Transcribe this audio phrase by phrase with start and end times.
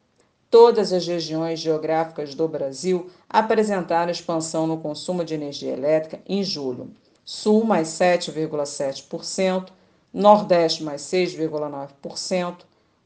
[0.50, 6.91] Todas as regiões geográficas do Brasil apresentaram expansão no consumo de energia elétrica em julho.
[7.24, 9.68] Sul mais 7,7%,
[10.15, 12.59] Nordeste mais 6,9%,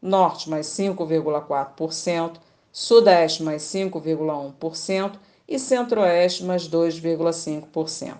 [0.02, 2.36] Norte mais 5,4%,
[2.70, 5.12] Sudeste mais 5,1%
[5.48, 8.16] e Centro-Oeste mais 2,5%.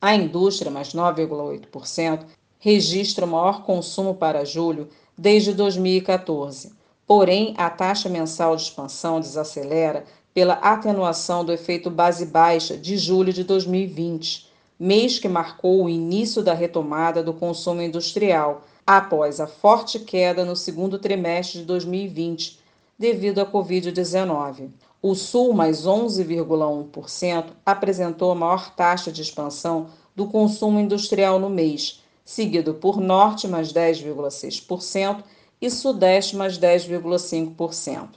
[0.00, 2.24] A indústria mais 9,8%
[2.60, 6.77] registra o maior consumo para julho desde 2014.
[7.08, 13.32] Porém, a taxa mensal de expansão desacelera pela atenuação do efeito base baixa de julho
[13.32, 19.98] de 2020 mês que marcou o início da retomada do consumo industrial, após a forte
[19.98, 22.60] queda no segundo trimestre de 2020,
[22.96, 24.68] devido à Covid-19.
[25.02, 32.02] O Sul, mais 11,1%, apresentou a maior taxa de expansão do consumo industrial no mês,
[32.24, 35.22] seguido por Norte, mais 10,6%,
[35.60, 38.08] e Sudeste, mais 10,5%.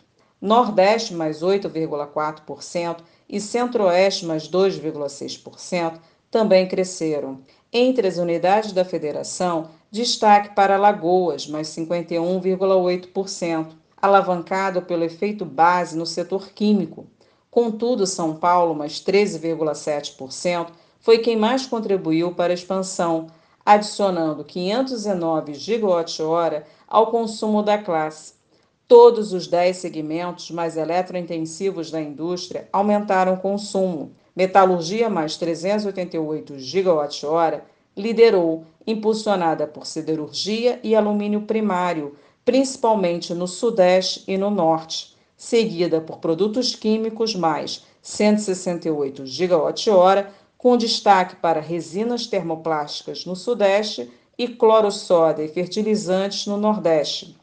[0.41, 2.97] Nordeste, mais 8,4%,
[3.29, 7.39] e Centro-Oeste, mais 2,6%, também cresceram.
[7.71, 13.67] Entre as unidades da federação, destaque para Lagoas, mais 51,8%,
[14.01, 17.05] alavancado pelo efeito base no setor químico.
[17.49, 20.67] Contudo, São Paulo, mais 13,7%,
[20.99, 23.27] foi quem mais contribuiu para a expansão,
[23.65, 28.33] adicionando 509 gigawatt-hora ao consumo da classe.
[28.87, 37.65] Todos os 10 segmentos mais eletrointensivos da indústria aumentaram o consumo, Metalurgia mais 388 gigawatt-hora
[37.95, 46.19] liderou, impulsionada por siderurgia e alumínio primário, principalmente no Sudeste e no Norte, seguida por
[46.19, 55.47] produtos químicos mais 168 gigawatt-hora, com destaque para resinas termoplásticas no Sudeste e cloro-soda e
[55.47, 57.35] fertilizantes no Nordeste,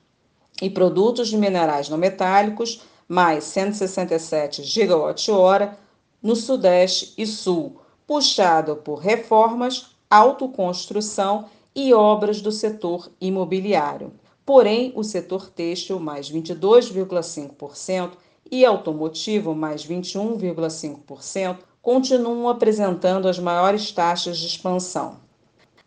[0.62, 5.76] e produtos de minerais não metálicos mais 167 gigawatt-hora
[6.22, 14.12] no Sudeste e Sul, puxado por reformas, autoconstrução e obras do setor imobiliário.
[14.46, 18.12] Porém, o setor têxtil, mais 22,5%,
[18.48, 25.16] e automotivo, mais 21,5%, continuam apresentando as maiores taxas de expansão.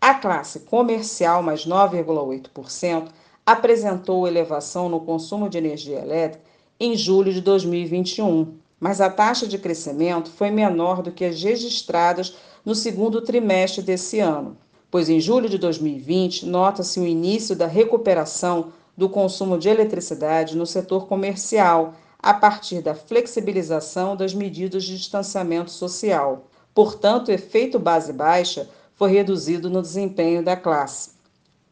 [0.01, 3.09] A classe comercial, mais 9,8%,
[3.45, 6.43] apresentou elevação no consumo de energia elétrica
[6.79, 12.35] em julho de 2021, mas a taxa de crescimento foi menor do que as registradas
[12.65, 14.57] no segundo trimestre desse ano,
[14.89, 20.65] pois em julho de 2020 nota-se o início da recuperação do consumo de eletricidade no
[20.65, 26.47] setor comercial, a partir da flexibilização das medidas de distanciamento social.
[26.73, 31.11] Portanto, o efeito base baixa foi reduzido no desempenho da classe.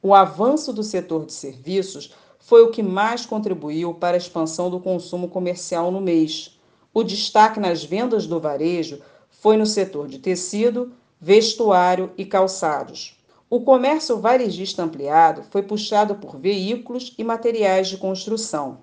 [0.01, 4.79] O avanço do setor de serviços foi o que mais contribuiu para a expansão do
[4.79, 6.59] consumo comercial no mês
[6.93, 8.99] o destaque nas vendas do varejo
[9.29, 13.17] foi no setor de tecido, vestuário e calçados.
[13.49, 18.79] O comércio varejista ampliado foi puxado por veículos e materiais de construção.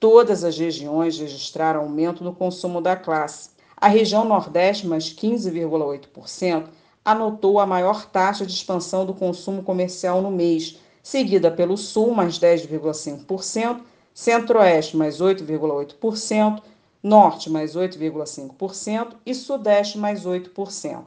[0.00, 3.50] Todas as regiões registraram aumento no consumo da classe.
[3.76, 6.68] A região Nordeste, mais 15,8%,
[7.04, 12.38] anotou a maior taxa de expansão do consumo comercial no mês, seguida pelo Sul, mais
[12.38, 13.82] 10,5%,
[14.14, 16.62] Centro-Oeste, mais 8,8%,
[17.02, 21.04] Norte mais 8,5% e Sudeste mais 8%.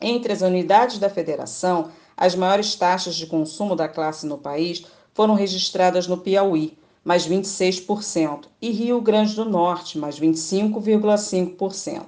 [0.00, 5.34] Entre as unidades da federação, as maiores taxas de consumo da classe no país foram
[5.34, 12.02] registradas no Piauí, mais 26%, e Rio Grande do Norte, mais 25,5%.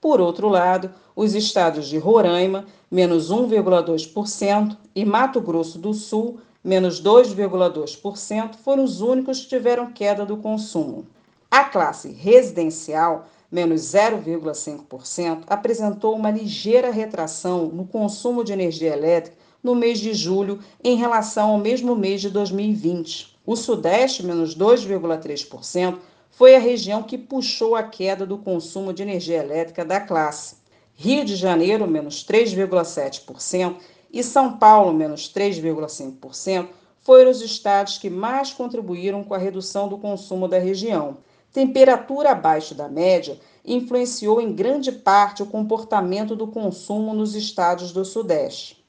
[0.00, 7.02] Por outro lado, os estados de Roraima, menos 1,2%, e Mato Grosso do Sul, menos
[7.02, 11.06] 2,2%, foram os únicos que tiveram queda do consumo.
[11.50, 19.74] A classe residencial menos 0,5%, apresentou uma ligeira retração no consumo de energia elétrica no
[19.74, 23.31] mês de julho em relação ao mesmo mês de 2020.
[23.44, 25.98] O Sudeste, menos 2,3%,
[26.30, 30.56] foi a região que puxou a queda do consumo de energia elétrica da classe.
[30.94, 33.76] Rio de Janeiro, menos 3,7%,
[34.12, 36.68] e São Paulo, menos 3,5%,
[37.00, 41.18] foram os estados que mais contribuíram com a redução do consumo da região.
[41.52, 48.04] Temperatura abaixo da média influenciou em grande parte o comportamento do consumo nos estados do
[48.04, 48.82] Sudeste.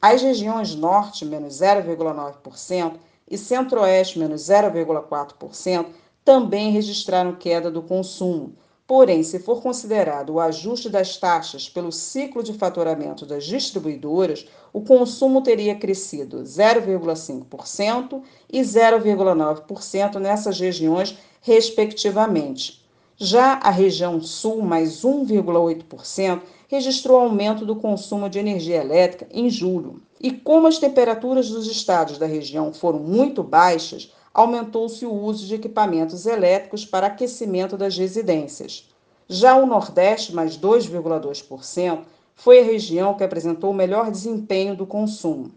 [0.00, 2.96] As regiões Norte, menos 0,9%,
[3.30, 5.86] e Centro-Oeste, menos 0,4%,
[6.24, 8.54] também registraram queda do consumo,
[8.86, 14.82] Porém, se for considerado o ajuste das taxas pelo ciclo de faturamento das distribuidoras, o
[14.82, 18.22] consumo teria crescido 0,5%
[18.52, 22.84] e 0,9% nessas regiões, respectivamente.
[23.16, 30.02] Já a região Sul, mais 1,8%, registrou aumento do consumo de energia elétrica em julho.
[30.24, 35.54] E como as temperaturas dos estados da região foram muito baixas, aumentou-se o uso de
[35.54, 38.88] equipamentos elétricos para aquecimento das residências.
[39.28, 42.04] Já o Nordeste, mais 2,2%,
[42.34, 45.52] foi a região que apresentou o melhor desempenho do consumo.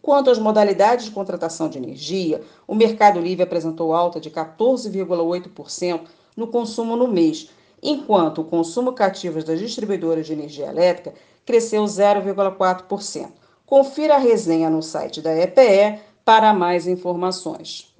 [0.00, 6.00] Quanto às modalidades de contratação de energia, o Mercado Livre apresentou alta de 14,8%
[6.34, 7.50] no consumo no mês,
[7.82, 11.12] enquanto o consumo cativo das distribuidoras de energia elétrica
[11.44, 13.32] cresceu 0,4%.
[13.68, 17.94] Confira a resenha no site da EPE para mais informações.